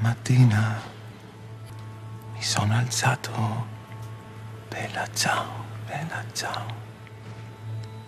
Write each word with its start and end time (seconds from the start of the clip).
mattina 0.00 0.80
mi 2.34 2.42
sono 2.42 2.74
alzato. 2.74 3.66
Bella 4.68 5.06
ciao, 5.12 5.64
bella 5.86 6.22
ciao. 6.32 6.66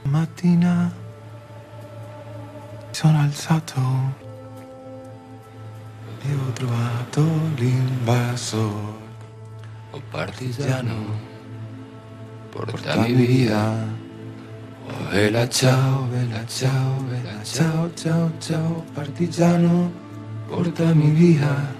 Mattina 0.03 0.93
mi 2.87 2.95
sono 2.95 3.21
alzato 3.21 3.81
e 6.23 6.35
ho 6.35 6.53
trovato 6.53 7.23
l'invasore. 7.57 8.99
Oh 9.91 10.03
partigiano, 10.11 11.19
portami 12.51 13.13
via. 13.13 13.99
Oh 14.87 15.09
vela 15.09 15.49
ciao, 15.49 16.07
vela 16.09 16.47
ciao, 16.47 17.05
vela 17.07 17.43
ciao, 17.43 17.93
ciao, 17.95 18.31
ciao, 18.39 18.85
partigiano, 18.93 19.93
portami 20.47 21.11
via. 21.11 21.80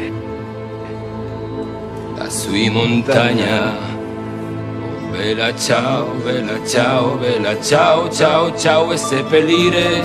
in 2.53 2.71
montagna. 2.73 3.73
Oh 3.73 5.11
vela 5.11 5.53
ciao, 5.55 6.15
vela 6.23 6.65
ciao, 6.65 7.17
vela 7.17 7.61
ciao, 7.61 8.09
ciao, 8.09 8.55
ciao. 8.57 8.91
E 8.91 8.97
seppellire 8.97 10.01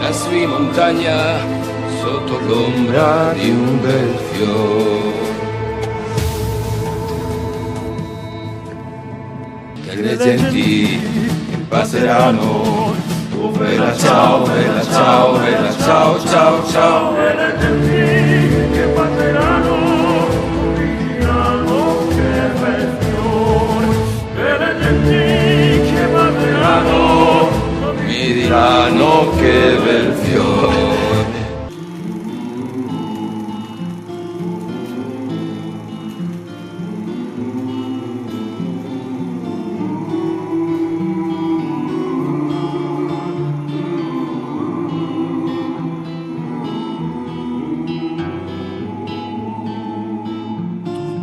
lassù 0.00 0.32
in 0.32 0.48
montagna 0.48 1.38
sotto 2.00 2.38
l'ombra 2.46 3.32
di 3.32 3.50
un 3.50 3.80
bel 3.80 4.18
fiore. 4.30 5.14
Le 9.92 10.16
genti 10.16 11.00
passeranno, 11.68 12.94
oh 13.40 13.50
vela 13.52 13.96
ciao, 13.96 14.44
vela 14.44 14.84
ciao, 14.84 15.38
vela 15.38 15.76
ciao, 15.76 16.20
ciao, 16.20 16.66
ciao. 16.68 17.14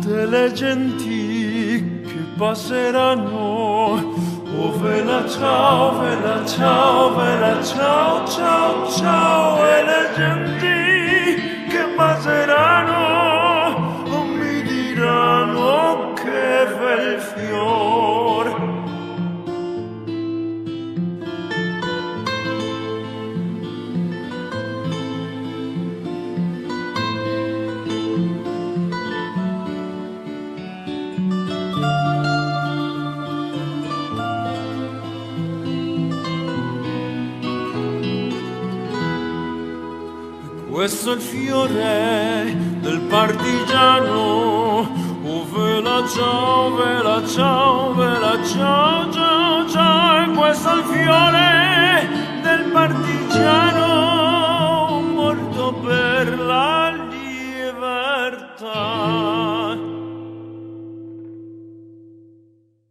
Tutte 0.04 0.26
le 0.26 0.52
genti 0.52 2.02
che 2.06 2.26
passeranno. 2.36 4.12
Oh 4.56 4.78
vela 4.78 5.26
ciao, 5.26 5.98
vela 5.98 6.44
ciao, 6.44 7.14
vela 7.14 7.62
ciao, 7.62 8.26
ciao, 8.26 8.90
ciao. 8.90 9.64
E 9.64 9.84
le 9.84 10.10
genti 10.14 11.68
che 11.68 11.84
passeranno 11.96 14.04
oh, 14.10 14.24
mi 14.24 14.62
diranno 14.62 16.12
che 16.12 16.66
bel 16.78 17.20
fiore. 17.20 17.73
Questo 40.74 41.12
è 41.12 41.14
il 41.14 41.20
fiore 41.20 42.52
del 42.80 43.02
partigiano. 43.02 44.90
Oh, 45.22 45.44
vela 45.52 46.04
ciao, 46.08 46.74
vela 46.74 47.24
ciao, 47.24 47.94
vela 47.94 48.44
ciao, 48.44 49.08
ciao, 49.12 49.68
ciao. 49.68 50.32
Questo 50.32 50.70
è 50.70 50.74
il 50.74 50.82
fiore 50.82 52.08
del 52.42 52.70
partigiano 52.72 53.90
morto 55.14 55.74
per 55.74 56.40
la 56.40 56.90
libertà. 57.08 58.04